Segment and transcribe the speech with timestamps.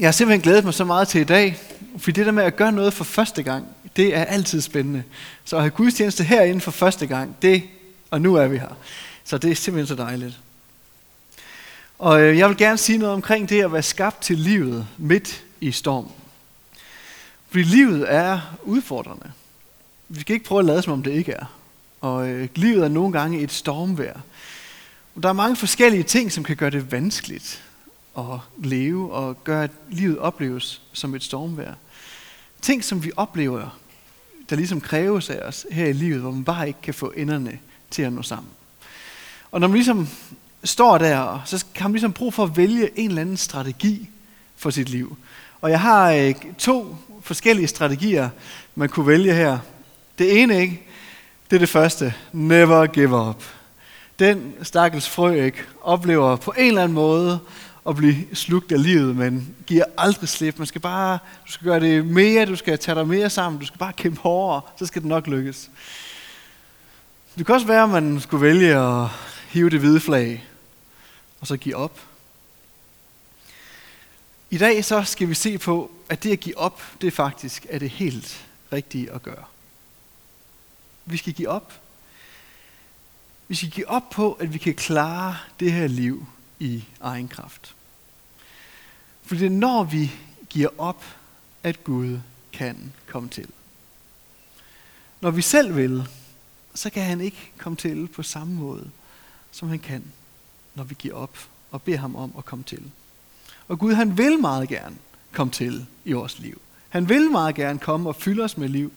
[0.00, 1.58] Jeg har simpelthen glædet mig så meget til i dag,
[1.98, 3.66] for det der med at gøre noget for første gang,
[3.96, 5.02] det er altid spændende.
[5.44, 7.62] Så at have gudstjeneste herinde for første gang, det,
[8.10, 8.76] og nu er vi her.
[9.24, 10.38] Så det er simpelthen så dejligt.
[11.98, 15.42] Og øh, jeg vil gerne sige noget omkring det at være skabt til livet midt
[15.60, 16.12] i stormen.
[17.48, 19.30] Fordi livet er udfordrende.
[20.08, 21.46] Vi skal ikke prøve at lade som om det ikke er.
[22.00, 24.20] Og øh, livet er nogle gange et stormvejr.
[25.14, 27.62] Og der er mange forskellige ting, som kan gøre det vanskeligt
[28.18, 31.74] at leve og gøre, at livet opleves som et stormvejr.
[32.62, 33.78] Ting, som vi oplever,
[34.50, 37.58] der ligesom kræves af os her i livet, hvor man bare ikke kan få enderne
[37.90, 38.50] til at nå sammen.
[39.52, 40.08] Og når man ligesom
[40.64, 44.10] står der, så kan man ligesom brug for at vælge en eller anden strategi
[44.56, 45.16] for sit liv.
[45.60, 48.28] Og jeg har øh, to forskellige strategier,
[48.74, 49.58] man kunne vælge her.
[50.18, 50.82] Det ene, ikke?
[51.50, 52.14] Det er det første.
[52.32, 53.44] Never give up.
[54.18, 55.58] Den stakkels frø, ikke?
[55.82, 57.38] Oplever på en eller anden måde
[57.88, 60.58] at blive slugt af livet, men giver aldrig slip.
[60.58, 63.66] Man skal bare, du skal gøre det mere, du skal tage dig mere sammen, du
[63.66, 65.70] skal bare kæmpe hårdere, så skal det nok lykkes.
[67.38, 69.08] Det kan også være, at man skulle vælge at
[69.48, 70.44] hive det hvide flag,
[71.40, 72.00] og så give op.
[74.50, 77.78] I dag så skal vi se på, at det at give op, det faktisk er
[77.78, 79.44] det helt rigtige at gøre.
[81.06, 81.72] Vi skal give op.
[83.48, 86.26] Vi skal give op på, at vi kan klare det her liv
[86.60, 87.74] i egen kraft.
[89.22, 90.12] For det er når vi
[90.48, 91.04] giver op,
[91.62, 92.18] at Gud
[92.52, 93.46] kan komme til.
[95.20, 96.08] Når vi selv vil,
[96.74, 98.90] så kan han ikke komme til på samme måde,
[99.50, 100.04] som han kan,
[100.74, 101.38] når vi giver op
[101.70, 102.90] og beder ham om at komme til.
[103.68, 104.96] Og Gud han vil meget gerne
[105.32, 106.60] komme til i vores liv.
[106.88, 108.92] Han vil meget gerne komme og fylde os med liv.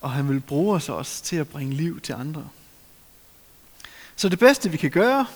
[0.00, 2.48] Og han vil bruge os også til at bringe liv til andre.
[4.16, 5.26] Så det bedste vi kan gøre,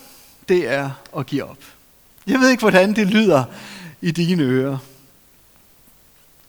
[0.49, 1.59] det er at give op.
[2.27, 3.45] Jeg ved ikke, hvordan det lyder
[4.01, 4.79] i dine ører.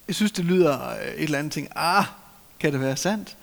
[0.07, 1.67] Jeg synes, det lyder øh, et eller andet ting.
[1.75, 2.05] Ah,
[2.59, 3.37] kan det være sandt?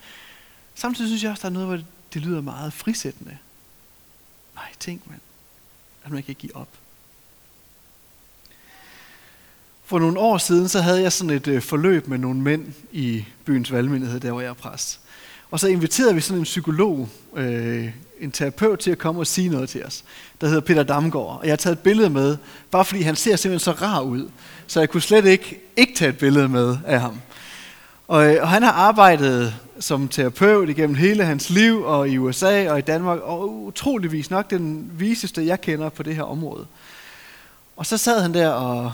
[0.74, 1.80] Samtidig synes jeg også, der er noget, hvor
[2.14, 3.38] det lyder meget frisættende.
[4.54, 5.20] Nej, tænk man,
[6.04, 6.68] at man kan give op.
[9.84, 13.24] For nogle år siden, så havde jeg sådan et øh, forløb med nogle mænd i
[13.44, 15.00] byens valgmyndighed, der hvor jeg er præst.
[15.50, 17.90] Og så inviterede vi sådan en psykolog, øh,
[18.20, 20.04] en terapeut til at komme og sige noget til os,
[20.40, 21.38] der hedder Peter Damgaard.
[21.40, 22.36] Og jeg har taget et billede med,
[22.70, 24.28] bare fordi han ser simpelthen så rar ud,
[24.66, 27.20] så jeg kunne slet ikke ikke tage et billede med af ham.
[28.08, 32.70] Og, øh, og han har arbejdet som terapeut igennem hele hans liv, og i USA
[32.70, 36.66] og i Danmark, og utroligvis nok den viseste, jeg kender på det her område.
[37.76, 38.92] Og så sad han der og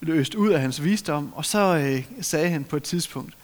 [0.00, 3.34] løst ud af hans visdom, og så øh, sagde han på et tidspunkt,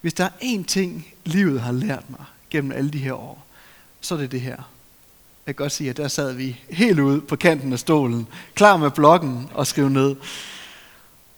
[0.00, 3.46] hvis der er én ting, livet har lært mig gennem alle de her år,
[4.00, 4.56] så er det det her.
[5.46, 8.76] Jeg kan godt sige, at der sad vi helt ude på kanten af stolen, klar
[8.76, 10.16] med blokken og skrev ned.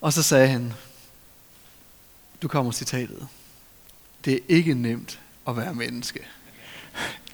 [0.01, 0.73] Og så sagde han,
[2.43, 3.29] du kommer citatet.
[4.25, 6.21] Det er ikke nemt at være menneske.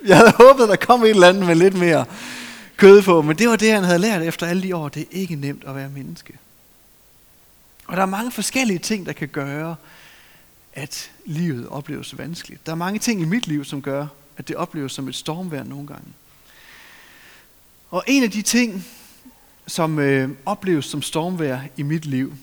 [0.05, 2.05] Jeg havde håbet, der kom et eller andet med lidt mere
[2.77, 4.89] kød på, men det var det, han havde lært efter alle de år.
[4.89, 6.39] Det er ikke nemt at være menneske.
[7.87, 9.77] Og der er mange forskellige ting, der kan gøre,
[10.73, 12.67] at livet opleves vanskeligt.
[12.67, 14.07] Der er mange ting i mit liv, som gør,
[14.39, 16.09] at det opleves som et stormvær nogle gange.
[17.91, 18.87] Og en af de ting,
[19.67, 22.35] som øh, opleves som stormvær i mit liv,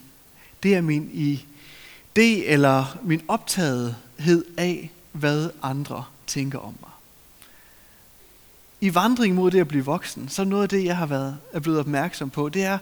[0.63, 6.89] det er min idé eller min optagethed af, hvad andre tænker om mig.
[8.81, 11.59] I vandring mod det at blive voksen, så noget af det, jeg har været er
[11.59, 12.77] blevet opmærksom på, det er,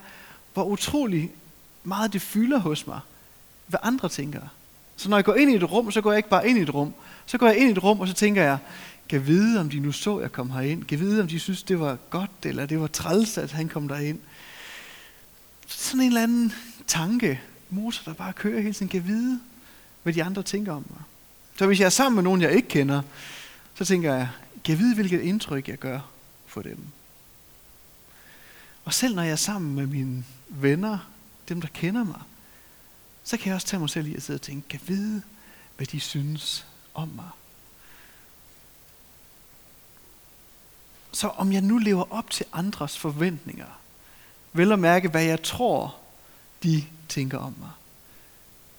[0.53, 1.31] hvor utrolig
[1.83, 2.99] meget det fylder hos mig,
[3.67, 4.41] hvad andre tænker.
[4.95, 6.61] Så når jeg går ind i et rum, så går jeg ikke bare ind i
[6.61, 6.93] et rum.
[7.25, 8.57] Så går jeg ind i et rum, og så tænker jeg,
[9.09, 10.83] kan vide, om de nu så, jeg kom herind.
[10.83, 13.87] Kan vide, om de synes, det var godt, eller det var træls, at han kom
[13.87, 14.19] derind.
[15.67, 16.53] Sådan en eller anden
[16.87, 19.39] tanke, motor, der bare kører hele tiden, kan vide,
[20.03, 21.01] hvad de andre tænker om mig.
[21.57, 23.01] Så hvis jeg er sammen med nogen, jeg ikke kender,
[23.75, 24.29] så tænker jeg,
[24.63, 25.99] kan vide, hvilket indtryk jeg gør
[26.47, 26.77] for dem.
[28.85, 31.09] Og selv når jeg er sammen med mine venner,
[31.49, 32.21] dem der kender mig,
[33.23, 35.21] så kan jeg også tage mig selv i at sidde og tænke, kan vide,
[35.77, 37.29] hvad de synes om mig.
[41.13, 43.79] Så om jeg nu lever op til andres forventninger,
[44.53, 45.95] vel at mærke, hvad jeg tror,
[46.63, 47.69] de tænker om mig,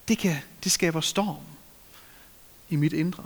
[0.09, 1.45] det, kan, det skaber storm
[2.69, 3.25] i mit indre.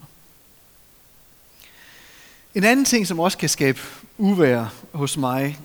[2.55, 3.81] En anden ting, som også kan skabe
[4.19, 5.59] uvær hos mig,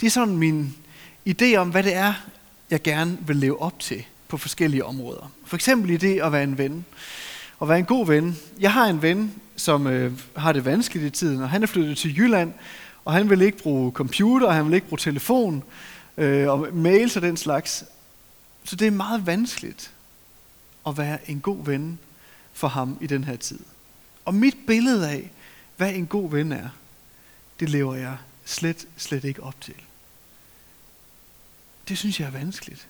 [0.00, 0.76] det er sådan min
[1.28, 2.14] idé om, hvad det er,
[2.70, 5.30] jeg gerne vil leve op til på forskellige områder.
[5.44, 6.84] For eksempel i det at være en ven.
[7.58, 8.38] Og være en god ven.
[8.60, 11.98] Jeg har en ven, som øh, har det vanskeligt i tiden, og han er flyttet
[11.98, 12.52] til Jylland,
[13.08, 15.64] og han vil ikke bruge computer, og han vil ikke bruge telefon.
[16.16, 17.84] øh, og mails og den slags.
[18.64, 19.94] Så det er meget vanskeligt
[20.86, 21.98] at være en god ven
[22.52, 23.60] for ham i den her tid.
[24.24, 25.30] Og mit billede af,
[25.76, 26.68] hvad en god ven er,
[27.60, 29.74] det lever jeg slet, slet ikke op til.
[31.88, 32.88] Det synes jeg er vanskeligt.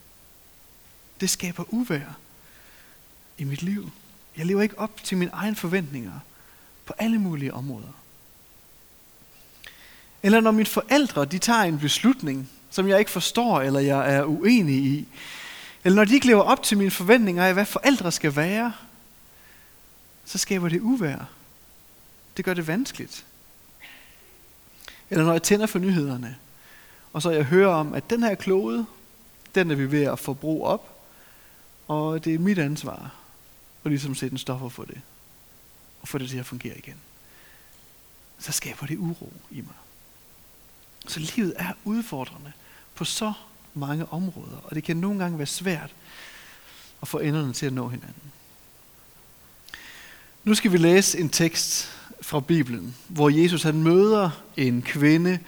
[1.21, 2.19] Det skaber uvær
[3.39, 3.91] i mit liv.
[4.37, 6.21] Jeg lever ikke op til mine egne forventninger
[6.87, 7.93] på alle mulige områder.
[10.23, 14.25] Eller når mine forældre de tager en beslutning, som jeg ikke forstår eller jeg er
[14.25, 15.09] uenig i.
[15.85, 18.73] Eller når de ikke lever op til mine forventninger af, hvad forældre skal være,
[20.25, 21.31] så skaber det uvær.
[22.37, 23.25] Det gør det vanskeligt.
[25.11, 26.37] Eller når jeg tænder for nyhederne,
[27.13, 28.87] og så jeg hører om, at den her klode,
[29.55, 30.99] den er vi ved at få brug op,
[31.89, 33.15] og det er mit ansvar
[33.85, 35.01] at ligesom sætte en stopper for det,
[36.03, 36.97] og få det til at fungere igen.
[38.39, 39.75] Så skaber det uro i mig.
[41.07, 42.53] Så livet er udfordrende
[42.95, 43.33] på så
[43.75, 45.91] mange områder, og det kan nogle gange være svært
[47.03, 48.33] at få enderne til at nå hinanden.
[50.45, 51.91] Nu skal vi læse en tekst
[52.23, 55.39] fra Bibelen, hvor Jesus han møder en kvinde,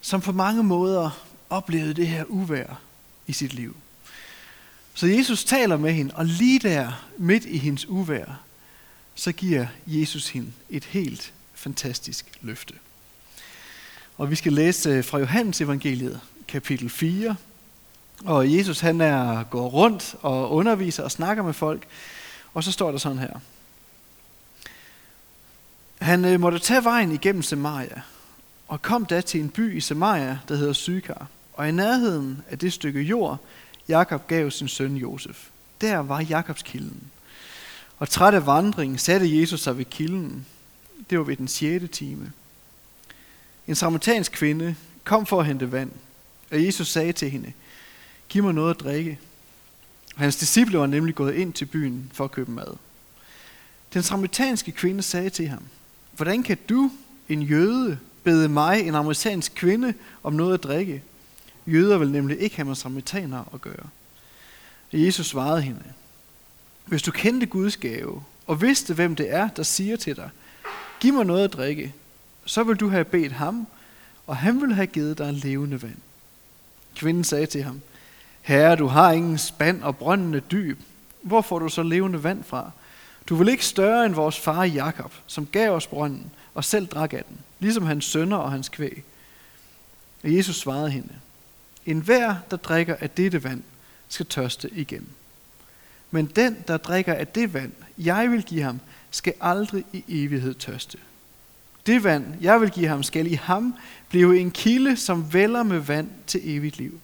[0.00, 1.10] som på mange måder
[1.50, 2.80] oplevede det her uvær
[3.26, 3.76] i sit liv.
[4.94, 8.40] Så Jesus taler med hende, og lige der, midt i hendes uvær,
[9.14, 12.74] så giver Jesus hende et helt fantastisk løfte.
[14.16, 17.36] Og vi skal læse øh, fra Johannes evangeliet, kapitel 4.
[18.24, 21.86] Og Jesus han er går rundt og underviser og snakker med folk.
[22.54, 23.40] Og så står der sådan her.
[25.98, 28.02] Han øh, måtte tage vejen igennem Samaria,
[28.68, 31.26] og kom da til en by i Samaria, der hedder Sykar.
[31.52, 33.38] Og i nærheden af det stykke jord,
[33.88, 35.48] Jakob gav sin søn Josef.
[35.80, 37.02] Der var Jakobs kilden.
[37.98, 40.46] Og træt af vandringen satte Jesus sig ved kilden.
[41.10, 41.84] Det var ved den 6.
[41.92, 42.32] time.
[43.68, 44.74] En samaritansk kvinde
[45.04, 45.90] kom for at hente vand,
[46.50, 47.52] og Jesus sagde til hende,
[48.28, 49.18] giv mig noget at drikke.
[50.16, 52.76] Hans disciple var nemlig gået ind til byen for at købe mad.
[53.94, 55.62] Den samaritanske kvinde sagde til ham,
[56.12, 56.90] hvordan kan du,
[57.28, 61.02] en jøde, bede mig, en amerikansk kvinde, om noget at drikke?
[61.66, 63.88] Jøder vil nemlig ikke have med samaritanere at gøre.
[64.92, 65.82] Jesus svarede hende,
[66.84, 70.30] hvis du kendte Guds gave, og vidste, hvem det er, der siger til dig,
[71.00, 71.94] giv mig noget at drikke,
[72.44, 73.66] så vil du have bedt ham,
[74.26, 75.98] og han vil have givet dig levende vand.
[76.96, 77.80] Kvinden sagde til ham,
[78.42, 80.80] Herre, du har ingen spand og brøndende dyb.
[81.22, 82.70] Hvor får du så levende vand fra?
[83.28, 87.12] Du vil ikke større end vores far Jakob, som gav os brønden og selv drak
[87.12, 89.04] af den, ligesom hans sønner og hans kvæg.
[90.24, 91.14] Og Jesus svarede hende,
[91.86, 93.62] En hver, der drikker af dette vand,
[94.08, 95.08] skal tørste igen.
[96.10, 98.80] Men den, der drikker af det vand, jeg vil give ham,
[99.10, 100.98] skal aldrig i evighed tørste.
[101.86, 103.74] Det vand, jeg vil give ham, skal i ham
[104.08, 107.00] blive en kilde, som vælger med vand til evigt liv.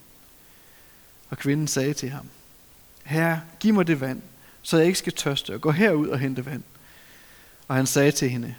[1.31, 2.27] Og kvinden sagde til ham,
[3.05, 4.23] Herre, giv mig det vand,
[4.63, 6.63] så jeg ikke skal tørste, og gå herud og hente vand.
[7.69, 8.55] Og han sagde til hende,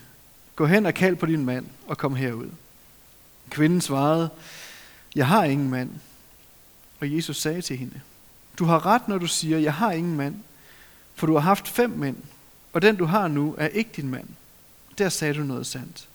[0.56, 2.50] gå hen og kald på din mand, og kom herud.
[3.50, 4.30] Kvinden svarede,
[5.16, 5.92] jeg har ingen mand.
[7.00, 8.02] Og Jesus sagde til hende,
[8.60, 10.36] du har ret, når du siger, jeg har ingen mand,
[11.16, 12.18] for du har haft fem mænd,
[12.74, 14.28] og den du har nu er ikke din mand.
[14.98, 16.09] Der sagde du noget sandt.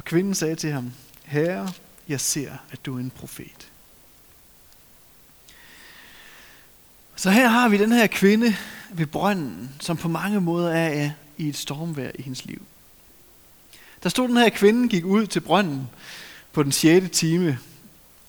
[0.00, 0.92] Og kvinden sagde til ham,
[1.24, 1.72] Herre,
[2.08, 3.68] jeg ser, at du er en profet.
[7.16, 8.56] Så her har vi den her kvinde
[8.92, 12.62] ved brønden, som på mange måder er i et stormvær i hendes liv.
[14.02, 15.88] Der stod den her kvinde, gik ud til brønden
[16.52, 17.18] på den 6.
[17.18, 17.58] time,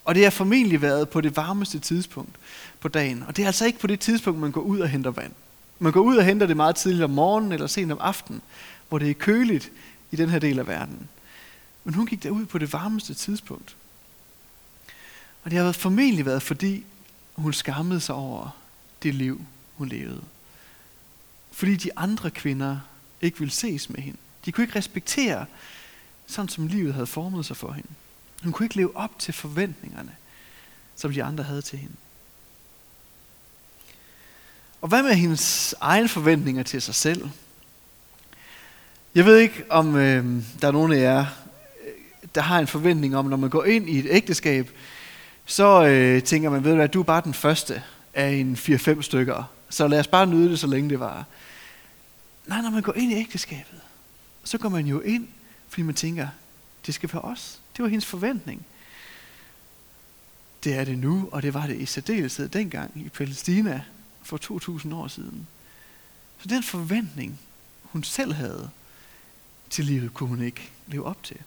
[0.06, 2.36] og det har formentlig været på det varmeste tidspunkt
[2.80, 3.24] på dagen.
[3.28, 5.34] Og det er altså ikke på det tidspunkt, man går ud og henter vand.
[5.80, 8.42] Man går ud og henter det meget tidligt om morgenen eller sent om aftenen,
[8.90, 9.72] hvor det er køligt
[10.12, 11.10] i den her del af verden.
[11.84, 13.76] Men hun gik derud på det varmeste tidspunkt.
[15.44, 16.86] Og det har formentlig været, fordi
[17.36, 18.50] hun skammede sig over
[19.04, 19.46] det liv,
[19.76, 20.22] hun levede.
[21.52, 22.80] Fordi de andre kvinder
[23.22, 24.18] ikke ville ses med hende.
[24.46, 25.46] De kunne ikke respektere,
[26.28, 27.90] sådan som livet havde formet sig for hende.
[28.44, 30.16] Hun kunne ikke leve op til forventningerne,
[30.96, 31.96] som de andre havde til hende.
[34.82, 37.30] Og hvad med hendes egne forventninger til sig selv?
[39.16, 41.26] Jeg ved ikke, om øh, der er nogen af jer,
[42.36, 44.70] der har en forventning om, når man går ind i et ægteskab,
[45.46, 47.84] så øh, tænker man, ved du hvad, du er bare den første
[48.14, 51.26] af en 4-5 stykker, så lad os bare nyde det, så længe det var.
[52.48, 53.80] Nej, når man går ind i ægteskabet,
[54.44, 55.28] så går man jo ind,
[55.70, 56.28] fordi man tænker,
[56.86, 57.60] det skal være os.
[57.78, 58.66] Det var hendes forventning.
[60.64, 63.84] Det er det nu, og det var det i særdeleshed dengang i Palæstina
[64.24, 65.48] for 2000 år siden.
[66.40, 67.40] Så den forventning,
[67.84, 68.70] hun selv havde
[69.70, 71.38] til livet, kunne hun ikke leve op til.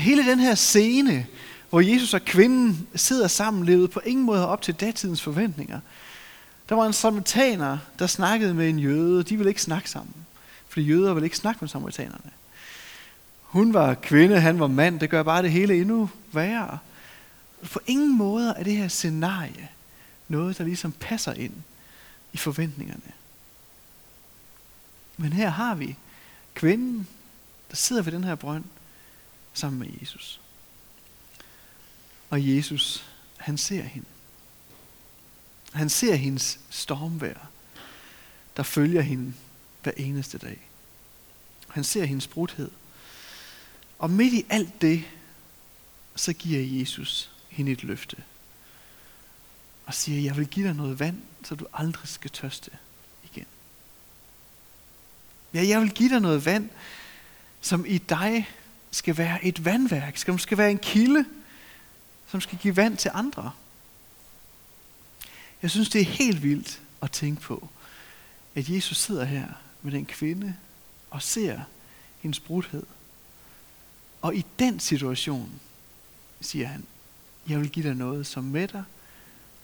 [0.00, 1.26] Hele den her scene,
[1.70, 5.80] hvor Jesus og kvinden sidder sammen, levede på ingen måde op til datidens forventninger.
[6.68, 10.14] Der var en samaritaner, der snakkede med en jøde, de ville ikke snakke sammen,
[10.68, 12.30] fordi jøder ville ikke snakke med samaritanerne.
[13.42, 16.78] Hun var kvinde, han var mand, det gør bare det hele endnu værre.
[17.72, 19.68] På ingen måde er det her scenarie
[20.28, 21.54] noget, der ligesom passer ind
[22.32, 23.12] i forventningerne.
[25.16, 25.96] Men her har vi
[26.54, 27.06] kvinden,
[27.70, 28.64] der sidder ved den her brønd
[29.60, 30.40] sammen med Jesus.
[32.30, 33.04] Og Jesus,
[33.36, 34.06] han ser hende.
[35.72, 37.50] Han ser hendes stormvær,
[38.56, 39.34] der følger hende
[39.82, 40.68] hver eneste dag.
[41.68, 42.70] Han ser hendes brudhed.
[43.98, 45.04] Og midt i alt det,
[46.16, 48.16] så giver Jesus hende et løfte.
[49.86, 52.70] Og siger, jeg vil give dig noget vand, så du aldrig skal tørste
[53.24, 53.46] igen.
[55.54, 56.70] Ja, jeg vil give dig noget vand,
[57.60, 58.48] som i dig
[58.90, 61.24] skal være et vandværk, som skal være en kilde,
[62.26, 63.50] som skal give vand til andre.
[65.62, 67.68] Jeg synes, det er helt vildt at tænke på,
[68.54, 69.46] at Jesus sidder her
[69.82, 70.54] med den kvinde
[71.10, 71.60] og ser
[72.20, 72.86] hendes brudhed.
[74.22, 75.60] Og i den situation
[76.40, 76.84] siger han,
[77.48, 78.82] jeg vil give dig noget som mætter,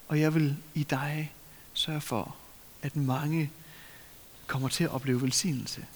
[0.09, 1.33] og jeg vil i dig
[1.75, 2.37] sørge for,
[2.83, 3.51] at mange
[4.47, 5.87] kommer til at opleve velsignelse.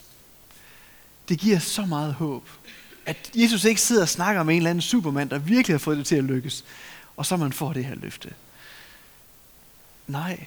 [1.28, 2.48] Det giver så meget håb,
[3.10, 5.98] at Jesus ikke sidder og snakker med en eller anden supermand, der virkelig har fået
[5.98, 6.64] det til at lykkes,
[7.16, 8.34] og så man får det her løfte.
[10.06, 10.46] Nej,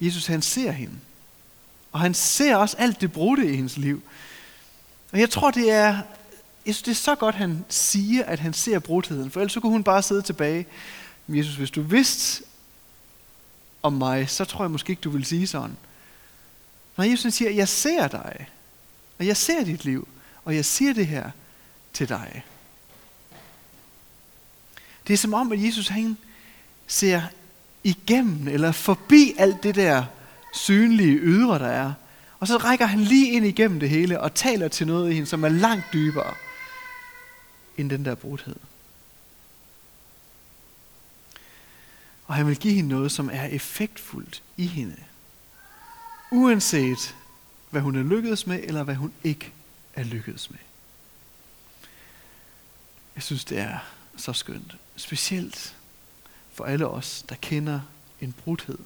[0.00, 0.94] Jesus han ser hende.
[1.92, 4.02] Og han ser også alt det brudte i hendes liv.
[5.12, 5.92] Og jeg tror, det er,
[6.66, 9.30] jeg synes, det er så godt, han siger, at han ser brudheden.
[9.30, 10.66] For ellers så kunne hun bare sidde tilbage.
[11.26, 12.44] Men Jesus, hvis du vidste
[13.82, 15.76] om mig, så tror jeg måske ikke, du vil sige sådan.
[16.96, 18.48] Men Jesus siger, jeg ser dig,
[19.18, 20.08] og jeg ser dit liv,
[20.44, 21.30] og jeg siger det her
[21.98, 22.44] til dig.
[25.06, 26.16] Det er som om, at Jesus han
[26.86, 27.22] ser
[27.84, 30.04] igennem eller forbi alt det der
[30.54, 31.92] synlige ydre, der er.
[32.40, 35.26] Og så rækker han lige ind igennem det hele og taler til noget i hende,
[35.26, 36.34] som er langt dybere
[37.76, 38.56] end den der brudhed.
[42.26, 44.96] Og han vil give hende noget, som er effektfuldt i hende.
[46.32, 47.16] Uanset
[47.70, 49.52] hvad hun er lykkedes med, eller hvad hun ikke
[49.94, 50.58] er lykkedes med.
[53.18, 53.78] Jeg synes, det er
[54.16, 54.76] så skønt.
[54.96, 55.76] Specielt
[56.52, 57.80] for alle os, der kender
[58.20, 58.78] en brudhed.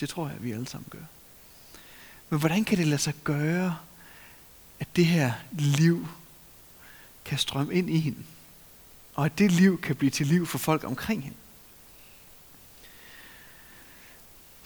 [0.00, 1.04] Det tror jeg, vi alle sammen gør.
[2.30, 3.78] Men hvordan kan det lade sig gøre,
[4.80, 6.08] at det her liv
[7.24, 8.22] kan strømme ind i hende?
[9.14, 11.38] Og at det liv kan blive til liv for folk omkring hende?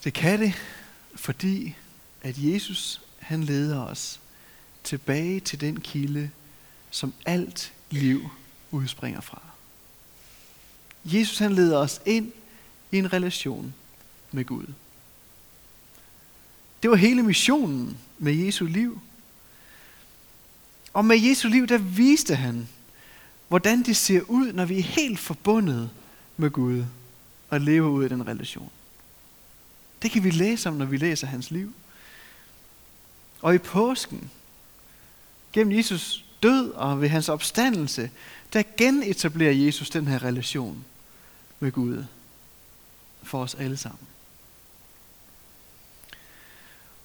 [0.04, 0.54] Det kan det,
[1.14, 1.76] fordi
[2.22, 4.20] at Jesus han leder os
[4.84, 6.30] tilbage til den kilde,
[6.90, 8.30] som alt liv
[8.70, 9.42] udspringer fra.
[11.04, 12.32] Jesus han leder os ind
[12.92, 13.74] i en relation
[14.32, 14.66] med Gud.
[16.82, 19.00] Det var hele missionen med Jesu liv.
[20.92, 22.68] Og med Jesu liv, der viste han,
[23.48, 25.90] hvordan det ser ud, når vi er helt forbundet
[26.36, 26.84] med Gud
[27.48, 28.70] og lever ud af den relation.
[30.02, 31.72] Det kan vi læse om, når vi læser hans liv.
[33.40, 34.30] Og i påsken,
[35.52, 38.10] gennem Jesus død og ved hans opstandelse,
[38.52, 40.84] der genetablerer Jesus den her relation
[41.60, 42.04] med Gud
[43.22, 44.06] for os alle sammen.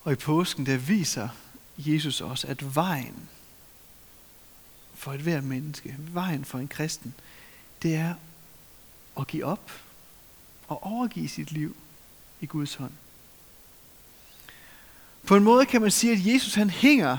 [0.03, 1.29] Og i påsken, der viser
[1.77, 3.29] Jesus os, at vejen
[4.95, 7.13] for et hvert menneske, vejen for en kristen,
[7.81, 8.13] det er
[9.19, 9.71] at give op
[10.67, 11.75] og overgive sit liv
[12.41, 12.91] i Guds hånd.
[15.25, 17.17] På en måde kan man sige, at Jesus han hænger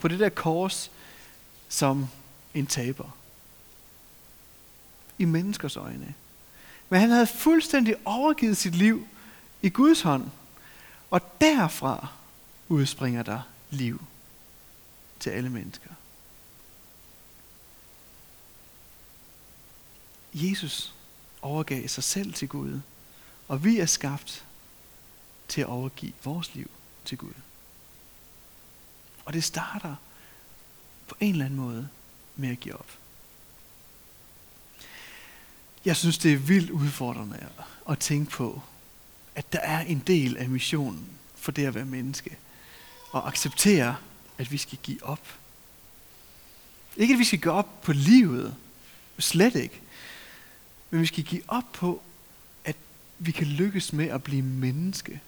[0.00, 0.90] på det der kors
[1.70, 2.08] som
[2.54, 3.16] en taber.
[5.18, 6.14] I menneskers øjne.
[6.88, 9.08] Men han havde fuldstændig overgivet sit liv
[9.62, 10.30] i Guds hånd.
[11.10, 12.08] Og derfra
[12.68, 14.02] udspringer der liv
[15.20, 15.90] til alle mennesker.
[20.34, 20.94] Jesus
[21.42, 22.80] overgav sig selv til Gud,
[23.48, 24.44] og vi er skabt
[25.48, 26.70] til at overgive vores liv
[27.04, 27.34] til Gud.
[29.24, 29.94] Og det starter
[31.20, 31.88] en eller anden måde
[32.36, 32.90] med at give op.
[35.84, 37.48] Jeg synes, det er vildt udfordrende
[37.88, 38.62] at tænke på,
[39.34, 42.36] at der er en del af missionen for det at være menneske.
[43.10, 43.96] Og acceptere,
[44.38, 45.38] at vi skal give op.
[46.96, 48.56] Ikke at vi skal give op på livet.
[49.18, 49.80] Slet ikke.
[50.90, 52.02] Men vi skal give op på,
[52.64, 52.76] at
[53.18, 55.20] vi kan lykkes med at blive menneske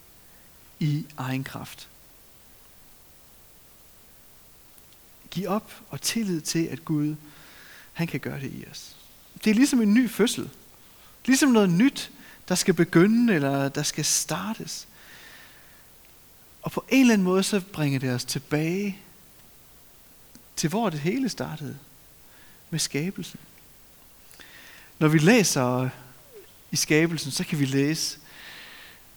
[0.81, 1.89] i egen kraft.
[5.33, 7.15] Give op og tillid til, at Gud,
[7.93, 8.97] han kan gøre det i os.
[9.45, 10.51] Det er ligesom en ny fødsel.
[11.27, 12.11] Ligesom noget nyt,
[12.49, 14.89] der skal begynde, eller der skal startes.
[16.62, 18.99] Og på en eller anden måde, så bringer det os tilbage
[20.57, 21.79] til hvor det hele startede.
[22.71, 23.41] Med skabelsen.
[24.99, 25.89] Når vi læser
[26.71, 28.19] i skabelsen, så kan vi læse,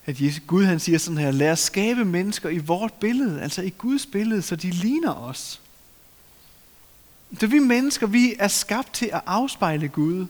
[0.06, 3.62] at Jesus, Gud han siger sådan her, lad os skabe mennesker i vort billede, altså
[3.62, 5.62] i Guds billede, så de ligner os.
[7.40, 10.28] Så vi mennesker, vi er skabt til at afspejle Gud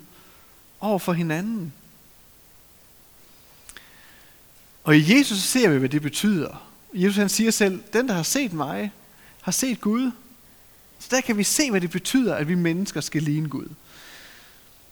[0.79, 1.73] over for hinanden.
[4.83, 6.67] Og i Jesus ser vi, hvad det betyder.
[6.93, 8.91] Jesus han siger selv, den der har set mig,
[9.41, 10.11] har set Gud.
[10.99, 13.67] Så der kan vi se, hvad det betyder, at vi mennesker skal ligne Gud.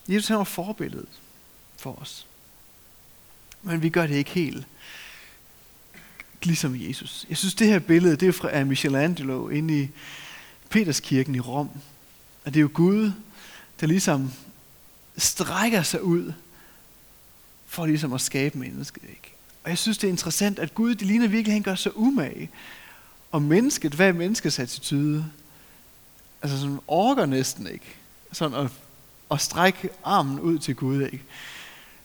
[0.08, 1.22] Jesus han var forbilledet
[1.78, 2.28] for os.
[3.62, 4.68] Men vi gør det ikke helt
[6.44, 7.26] ligesom Jesus.
[7.30, 9.90] Jeg synes, det her billede, det er fra Michelangelo inde i
[10.70, 11.70] Peterskirken i Rom.
[12.46, 13.12] Og det er jo Gud,
[13.82, 14.32] der ligesom
[15.18, 16.34] strækker sig ud
[17.68, 19.04] for ligesom at skabe mennesket.
[19.04, 19.34] Ikke?
[19.64, 21.98] Og jeg synes, det er interessant, at Gud, det ligner virkelig, at han gør sig
[21.98, 22.50] umage.
[23.32, 25.26] Og mennesket, hvad er menneskets attitude?
[26.42, 27.96] Altså sådan orker næsten ikke.
[28.32, 28.72] Sådan at,
[29.32, 31.02] at strække armen ud til Gud.
[31.02, 31.24] Ikke?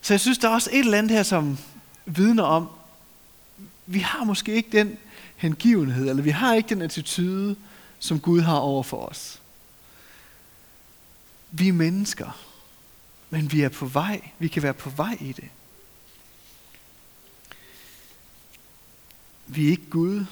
[0.01, 1.57] Så jeg synes, der er også et eller andet her, som
[2.05, 2.69] vidner om,
[3.85, 4.97] vi har måske ikke den
[5.35, 7.55] hengivenhed, eller vi har ikke den attitude,
[7.99, 9.38] som Gud har over for os.
[11.51, 12.45] Vi er mennesker,
[13.29, 14.29] men vi er på vej.
[14.39, 15.49] Vi kan være på vej i det.
[19.47, 20.25] Vi er ikke Gud.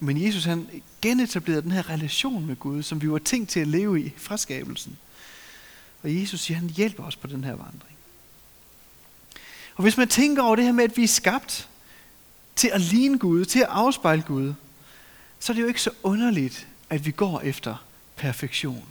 [0.00, 3.66] Men Jesus han genetablerede den her relation med Gud, som vi var tænkt til at
[3.66, 4.98] leve i fra skabelsen.
[6.02, 7.96] Og Jesus siger, han hjælper os på den her vandring.
[9.74, 11.68] Og hvis man tænker over det her med, at vi er skabt
[12.56, 14.54] til at ligne Gud, til at afspejle Gud,
[15.40, 17.84] så er det jo ikke så underligt, at vi går efter
[18.16, 18.88] perfektion.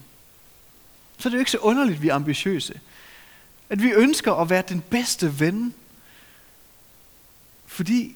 [1.19, 2.79] Så er det jo ikke så underligt, at vi er ambitiøse.
[3.69, 5.73] At vi ønsker at være den bedste ven,
[7.67, 8.15] fordi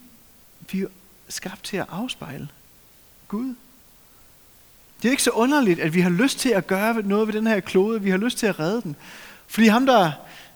[0.72, 0.88] vi er
[1.30, 2.48] skabt til at afspejle
[3.28, 3.56] Gud.
[5.02, 7.48] Det er ikke så underligt, at vi har lyst til at gøre noget ved den
[7.48, 8.02] her klode.
[8.02, 8.96] Vi har lyst til at redde den.
[9.48, 10.12] Fordi ham, der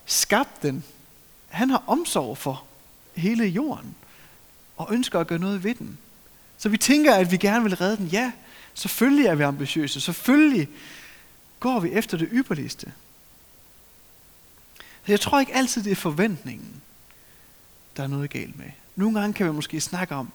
[0.06, 0.84] skabte den,
[1.48, 2.64] han har omsorg for
[3.14, 3.94] hele jorden.
[4.76, 5.98] Og ønsker at gøre noget ved den.
[6.58, 8.06] Så vi tænker, at vi gerne vil redde den.
[8.06, 8.32] Ja,
[8.74, 10.00] selvfølgelig er vi ambitiøse.
[10.00, 10.68] Selvfølgelig
[11.60, 12.92] går vi efter det ypperligste.
[14.78, 16.82] Så jeg tror ikke altid, det er forventningen,
[17.96, 18.70] der er noget galt med.
[18.96, 20.32] Nogle gange kan vi måske snakke om,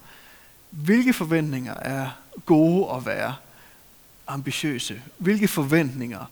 [0.70, 2.10] hvilke forventninger er
[2.46, 3.36] gode at være
[4.28, 5.02] ambitiøse?
[5.18, 6.26] Hvilke forventninger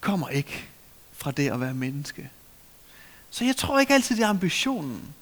[0.00, 0.68] kommer ikke
[1.12, 2.30] fra det at være menneske?
[3.30, 5.14] Så jeg tror ikke altid, det er ambitionen,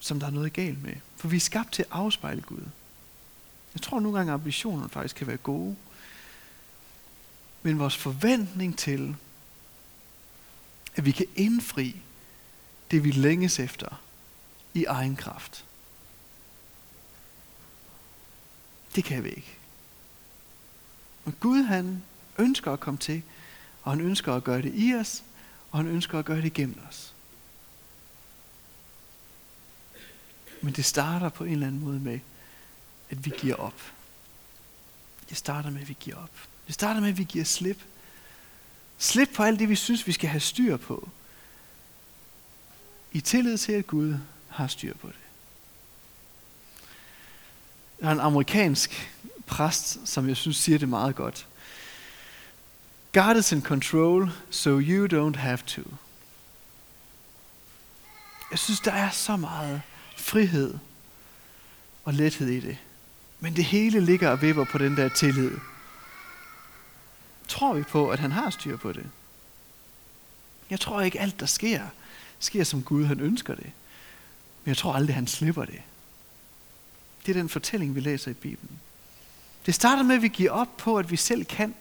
[0.00, 0.94] som der er noget galt med.
[1.16, 2.62] For vi er skabt til at afspejle Gud.
[3.74, 5.76] Jeg tror nogle gange, at ambitionerne faktisk kan være gode.
[7.62, 9.16] Men vores forventning til,
[10.94, 11.96] at vi kan indfri
[12.90, 14.00] det, vi længes efter
[14.74, 15.64] i egen kraft,
[18.94, 19.56] det kan vi ikke.
[21.24, 22.02] Men Gud han
[22.38, 23.22] ønsker at komme til,
[23.82, 25.24] og han ønsker at gøre det i os,
[25.70, 27.14] og han ønsker at gøre det igennem os.
[30.60, 32.20] Men det starter på en eller anden måde med,
[33.12, 33.80] at vi giver op.
[35.28, 36.30] Det starter med, at vi giver op.
[36.66, 37.82] Det starter med, at vi giver slip.
[38.98, 41.08] Slip på alt det, vi synes, vi skal have styr på.
[43.12, 44.16] I tillid til, at Gud
[44.48, 45.16] har styr på det.
[48.00, 49.10] Der er en amerikansk
[49.46, 51.46] præst, som jeg synes siger det meget godt.
[53.12, 55.82] God is in control, so you don't have to.
[58.50, 59.82] Jeg synes, der er så meget
[60.16, 60.78] frihed
[62.04, 62.78] og lethed i det.
[63.42, 65.50] Men det hele ligger og vipper på den der tillid.
[67.48, 69.06] Tror vi på, at han har styr på det?
[70.70, 71.82] Jeg tror ikke alt, der sker,
[72.38, 73.70] sker som Gud han ønsker det.
[74.64, 75.80] Men jeg tror aldrig, han slipper det.
[77.26, 78.80] Det er den fortælling, vi læser i Bibelen.
[79.66, 81.74] Det starter med, at vi giver op på, at vi selv kan.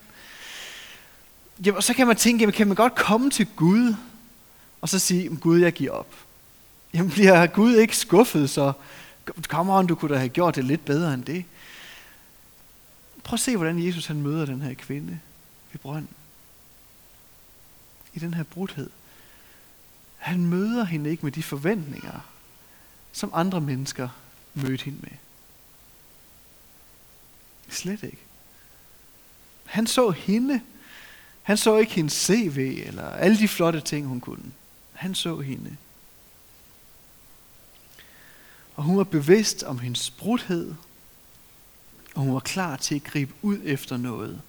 [1.66, 3.96] Jamen, og så kan man tænke, jamen, kan man godt komme til Gud,
[4.82, 6.16] og så sige, Gud, jeg giver op.
[6.94, 8.74] Jamen bliver Gud ikke skuffet, så
[9.48, 11.46] kommer on, du kunne da have gjort det lidt bedre end det.
[13.24, 15.20] Prøv at se, hvordan Jesus han møder den her kvinde
[15.72, 16.16] ved brønden.
[18.14, 18.90] I den her brudhed.
[20.18, 22.20] Han møder hende ikke med de forventninger,
[23.12, 24.10] som andre mennesker
[24.54, 25.18] mødte hende med.
[27.70, 28.18] Slet ikke.
[29.66, 30.62] Han så hende.
[31.42, 34.52] Han så ikke hendes CV eller alle de flotte ting, hun kunne.
[34.94, 35.78] Han så hende.
[38.82, 40.76] Og hun var bevidst om hendes brudhed,
[42.16, 44.42] og hun var klar til at gribe ud efter noget.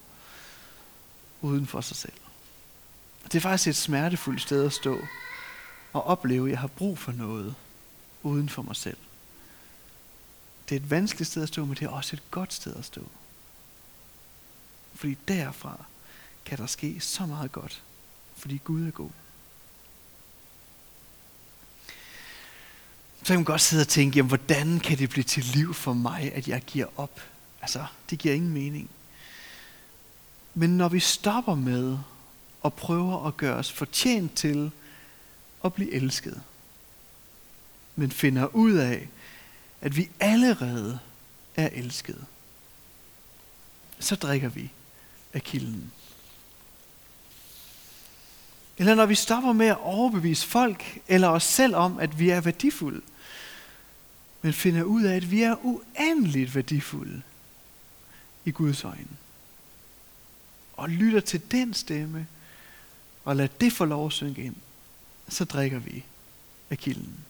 [1.40, 2.12] uden for sig selv.
[3.24, 4.98] Det er faktisk et smertefuldt sted at stå
[5.92, 7.54] og opleve, at jeg har brug for noget
[8.22, 8.96] uden for mig selv.
[10.68, 12.84] Det er et vanskeligt sted at stå, men det er også et godt sted at
[12.84, 13.08] stå.
[14.94, 15.84] Fordi derfra
[16.44, 17.82] kan der ske så meget godt,
[18.36, 19.10] fordi Gud er god.
[23.22, 25.92] Så kan man godt sidde og tænke, jamen, hvordan kan det blive til liv for
[25.92, 27.20] mig, at jeg giver op?
[27.60, 28.90] Altså, det giver ingen mening.
[30.54, 31.98] Men når vi stopper med
[32.62, 34.70] og prøver at gøre os fortjent til
[35.64, 36.42] at blive elsket,
[37.96, 39.08] men finder ud af,
[39.80, 40.98] at vi allerede
[41.56, 42.24] er elsket,
[43.98, 44.70] så drikker vi
[45.32, 45.92] af kilden.
[48.78, 52.40] Eller når vi stopper med at overbevise folk eller os selv om, at vi er
[52.40, 53.00] værdifulde,
[54.42, 57.22] men finder ud af, at vi er uendeligt værdifulde
[58.44, 59.16] i Guds øjne.
[60.72, 62.26] Og lytter til den stemme,
[63.24, 64.56] og lader det få lov at synge ind,
[65.28, 66.04] så drikker vi
[66.70, 67.24] af kilden.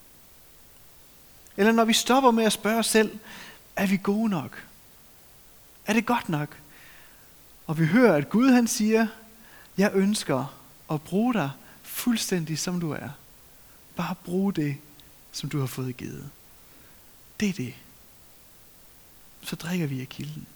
[1.56, 3.18] Eller når vi stopper med at spørge os selv,
[3.76, 4.64] er vi gode nok?
[5.86, 6.58] Er det godt nok?
[7.66, 9.06] Og vi hører, at Gud han siger,
[9.78, 10.58] jeg ønsker
[10.90, 11.50] at bruge dig
[11.82, 13.08] fuldstændig som du er.
[13.96, 14.76] Bare brug det,
[15.32, 16.30] som du har fået givet.
[17.42, 17.74] Det er det.
[19.42, 20.46] Så drikker vi af kilden.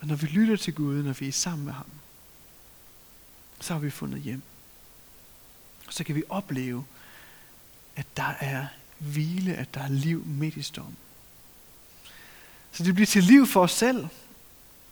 [0.00, 1.86] Og når vi lytter til Gud, når vi er sammen med ham,
[3.60, 4.42] så har vi fundet hjem.
[5.86, 6.84] Og så kan vi opleve,
[7.96, 8.66] at der er
[8.98, 10.96] hvile, at der er liv midt i stormen.
[12.72, 14.08] Så det bliver til liv for os selv.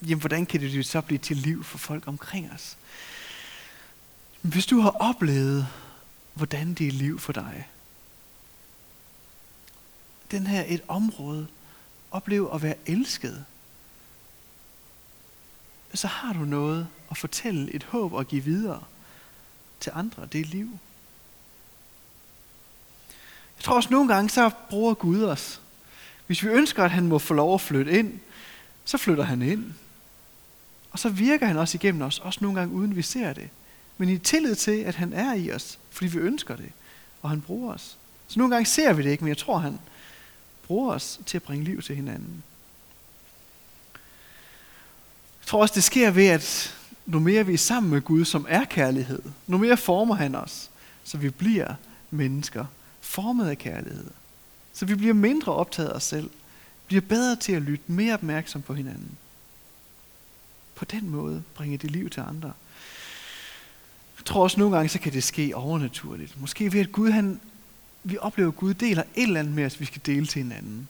[0.03, 2.77] Jamen, hvordan kan det så blive til liv for folk omkring os?
[4.41, 5.69] Hvis du har oplevet,
[6.35, 7.69] hvordan det er liv for dig,
[10.31, 11.47] den her et område,
[12.11, 13.45] opleve at være elsket,
[15.95, 18.83] så har du noget at fortælle, et håb at give videre
[19.81, 20.27] til andre.
[20.27, 20.79] Det er liv.
[23.57, 25.61] Jeg tror også nogle gange, så bruger Gud os.
[26.27, 28.21] Hvis vi ønsker, at han må få lov at flytte ind,
[28.85, 29.73] så flytter han ind.
[30.91, 33.49] Og så virker han også igennem os, også nogle gange uden vi ser det.
[33.99, 36.73] Men i tillid til, at han er i os, fordi vi ønsker det,
[37.23, 37.99] og han bruger os.
[38.29, 39.79] Så nogle gange ser vi det ikke, men jeg tror, han
[40.69, 42.43] bruger os til at bringe liv til hinanden.
[45.41, 46.75] Jeg tror også, det sker ved, at
[47.07, 50.71] nu mere vi er sammen med Gud, som er kærlighed, nu mere former han os,
[51.05, 51.75] så vi bliver
[52.11, 52.65] mennesker,
[53.01, 54.07] formet af kærlighed.
[54.73, 56.31] Så vi bliver mindre optaget af os selv,
[56.87, 59.19] bliver bedre til at lytte, mere opmærksom på hinanden.
[60.75, 62.53] På den måde bringer det liv til andre.
[64.19, 66.41] Jeg tror også nogle gange, så kan det ske overnaturligt.
[66.41, 67.41] Måske ved, at Gud, han,
[68.11, 70.89] vi oplever, at Gud deler et eller andet med os, vi skal dele til hinanden.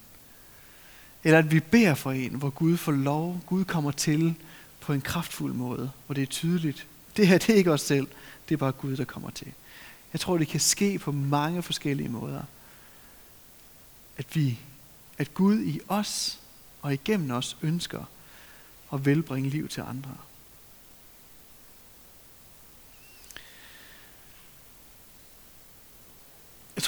[1.24, 4.35] Eller at vi beder for en, hvor Gud får lov, Gud kommer til
[4.81, 6.87] på en kraftfuld måde, hvor det er tydeligt.
[7.16, 8.07] Det her, det er ikke os selv,
[8.48, 9.52] det er bare Gud, der kommer til.
[10.12, 12.42] Jeg tror, det kan ske på mange forskellige måder.
[14.16, 14.59] At vi,
[15.18, 16.40] at Gud i os
[16.83, 18.04] og igennem os ønsker
[18.92, 20.16] at velbringe liv til andre.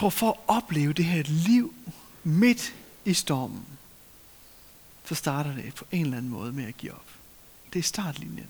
[0.00, 1.74] Tror, for at opleve det her liv
[2.24, 3.66] midt i stormen,
[5.04, 7.06] så starter det på en eller anden måde med at give op.
[7.72, 8.46] Det er startlinjen.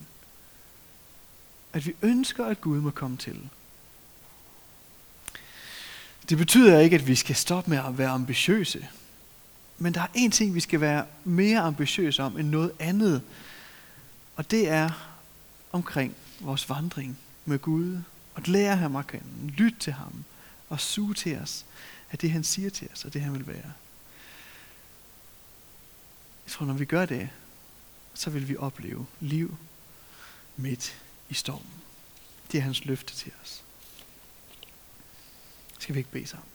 [1.73, 3.49] At vi ønsker, at Gud må komme til.
[6.29, 8.87] Det betyder ikke, at vi skal stoppe med at være ambitiøse.
[9.77, 13.21] Men der er en ting, vi skal være mere ambitiøse om end noget andet.
[14.35, 14.89] Og det er
[15.71, 17.99] omkring vores vandring med Gud.
[18.35, 20.23] At lære ham at kende, lytte til ham
[20.71, 21.65] og suge til os
[22.11, 23.73] af det, han siger til os, og det han vil være.
[26.45, 27.29] Jeg tror, når vi gør det,
[28.13, 29.57] så vil vi opleve liv
[30.55, 31.71] midt i stormen.
[32.51, 33.63] Det er hans løfte til os.
[35.79, 36.49] Skal vi ikke bede sammen?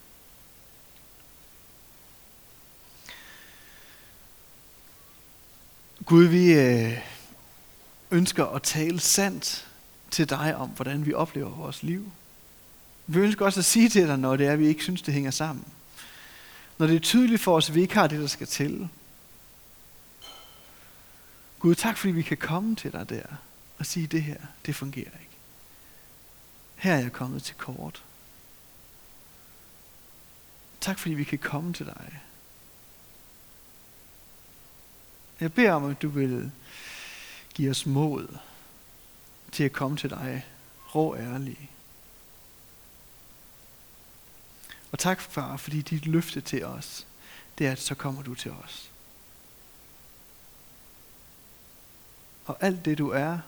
[6.05, 6.99] Gud, vi øh,
[8.11, 9.69] ønsker at tale sandt
[10.11, 12.13] til dig om, hvordan vi oplever vores liv.
[13.07, 15.31] Vi ønsker også at sige til dig, når det er, vi ikke synes, det hænger
[15.31, 15.65] sammen.
[16.79, 18.89] Når det er tydeligt for os, at vi ikke har det, der skal til.
[21.59, 23.23] Gud, tak fordi vi kan komme til dig der
[23.79, 25.37] og sige, det her, det fungerer ikke.
[26.77, 28.03] Her er jeg kommet til kort.
[30.81, 32.21] Tak fordi vi kan komme til dig.
[35.41, 36.51] Jeg beder om, at du vil
[37.55, 38.37] give os mod
[39.53, 40.47] til at komme til dig
[40.95, 41.71] rå ærlige.
[44.97, 47.07] Og tak, far, fordi dit løfte til os,
[47.59, 48.91] det er, at så kommer du til os.
[52.47, 53.39] Og alt det du er,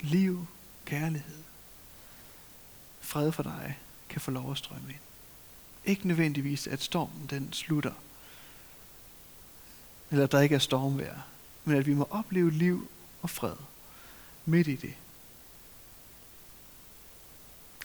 [0.00, 0.46] liv,
[0.84, 1.42] kærlighed,
[3.00, 3.78] fred for dig,
[4.08, 5.00] kan få lov at strømme ind.
[5.84, 7.94] Ikke nødvendigvis, at stormen den slutter,
[10.10, 11.20] eller at der ikke er stormvejr,
[11.64, 12.90] men at vi må opleve liv
[13.22, 13.56] og fred
[14.44, 14.94] midt i det.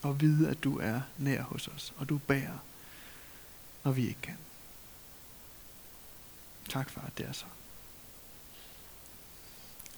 [0.01, 2.57] Og vide, at du er nær hos os, og du bærer,
[3.83, 4.37] når vi ikke kan.
[6.69, 7.45] Tak for, at det er så.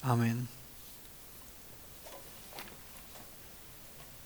[0.02, 0.48] Amen.